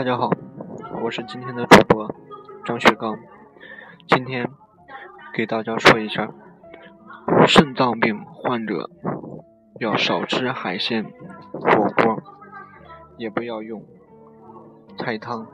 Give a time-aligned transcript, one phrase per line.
[0.00, 0.30] 大家好，
[1.02, 2.10] 我是今天的主播
[2.64, 3.18] 张雪刚，
[4.08, 4.48] 今天
[5.34, 6.32] 给大家说一下，
[7.46, 8.88] 肾脏病患者
[9.78, 11.04] 要少吃海鲜、
[11.52, 12.22] 火锅，
[13.18, 13.84] 也不要用
[14.96, 15.46] 菜汤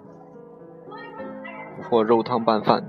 [1.91, 2.85] 或肉汤拌饭。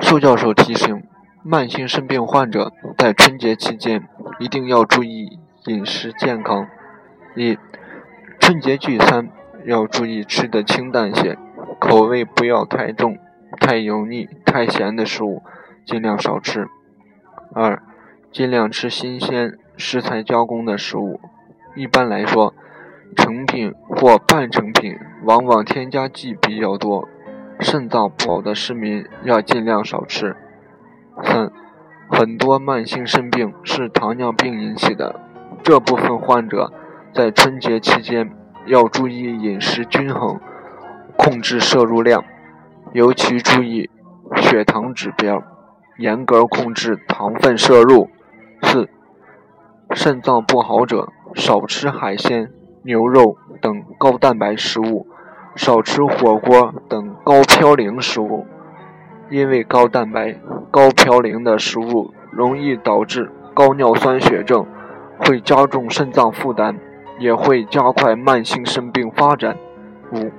[0.00, 1.04] 苏教授提醒，
[1.44, 4.08] 慢性肾病患者在春节期间
[4.40, 6.66] 一定要注意饮食健康。
[7.36, 7.56] 一、
[8.40, 9.30] 春节聚餐。
[9.64, 11.36] 要注意吃的清淡些，
[11.78, 13.18] 口味不要太重、
[13.60, 15.42] 太油腻、太咸的食物，
[15.84, 16.68] 尽量少吃。
[17.52, 17.82] 二，
[18.30, 21.20] 尽量吃新鲜、食材加工的食物。
[21.74, 22.54] 一般来说，
[23.16, 27.08] 成品或半成品往往添加剂比较多，
[27.58, 30.36] 肾脏不好的市民要尽量少吃。
[31.22, 31.50] 三，
[32.08, 35.20] 很多慢性肾病是糖尿病引起的，
[35.62, 36.72] 这部分患者
[37.12, 38.30] 在春节期间。
[38.66, 40.38] 要注意饮食均衡，
[41.16, 42.24] 控制摄入量，
[42.92, 43.90] 尤其注意
[44.36, 45.42] 血糖指标，
[45.98, 48.08] 严格控制糖分摄入。
[48.62, 48.88] 四、
[49.94, 52.52] 肾脏不好者少吃海鲜、
[52.84, 55.06] 牛肉等高蛋白食物，
[55.56, 58.46] 少吃火锅等高嘌呤食物，
[59.30, 60.36] 因为高蛋白、
[60.70, 64.66] 高嘌呤的食物容易导致高尿酸血症，
[65.18, 66.78] 会加重肾脏负担。
[67.20, 69.56] 也会加快慢性肾病发展。
[70.12, 70.32] 五、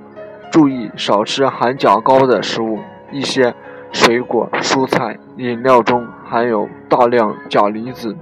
[0.50, 2.80] 注意少吃含钾高的食物，
[3.10, 3.54] 一些
[3.92, 8.16] 水果、蔬菜、饮料中含有大量钾离子，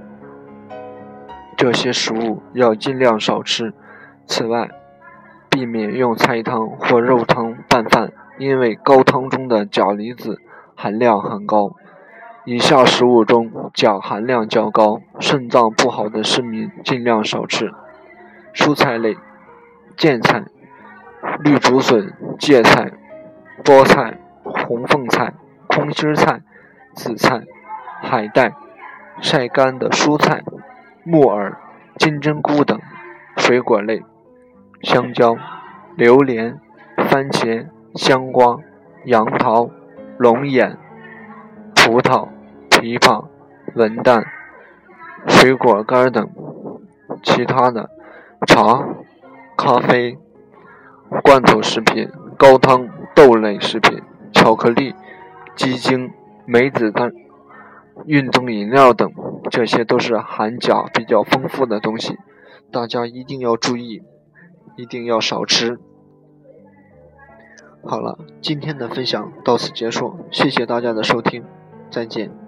[1.57, 3.73] 这些食物要尽量少吃。
[4.27, 4.69] 此外，
[5.49, 10.39] 避免用菜汤或肉汤拌饭，因为高汤中的钾离子
[10.75, 11.71] 含量很高。
[12.45, 17.71] 以下食物中钾含量较高，肾脏不好的市民尽量少吃。
[18.53, 19.17] 蔬菜类：
[19.97, 20.43] 苋菜、
[21.39, 22.91] 绿竹笋、芥菜、
[23.63, 25.33] 菠菜、红凤菜、
[25.67, 26.41] 空心菜、
[26.93, 27.43] 紫菜、
[28.01, 28.53] 海带、
[29.21, 30.43] 晒干的蔬菜、
[31.03, 31.57] 木耳、
[31.97, 32.77] 金针菇等；
[33.37, 34.03] 水果类：
[34.81, 35.37] 香蕉、
[35.95, 36.59] 榴莲、
[37.09, 38.57] 番茄、香瓜、
[39.05, 39.69] 杨桃、
[40.17, 40.77] 龙眼、
[41.75, 42.27] 葡萄、
[42.69, 43.25] 枇杷、
[43.75, 44.25] 文旦、
[45.27, 46.25] 水果干等；
[47.23, 47.89] 其他的。
[48.47, 48.87] 茶、
[49.55, 50.17] 咖啡、
[51.23, 54.01] 罐头食品、高汤、豆类食品、
[54.33, 54.95] 巧克力、
[55.55, 56.11] 鸡精、
[56.45, 57.11] 梅子蛋、
[58.05, 59.11] 运动饮料等，
[59.51, 62.17] 这些都是含钾比较丰富的东西，
[62.71, 64.01] 大家一定要注意，
[64.75, 65.77] 一定要少吃。
[67.83, 71.43] 好了，今天的分享到此结束，谢谢大家的收听，
[71.91, 72.40] 再见。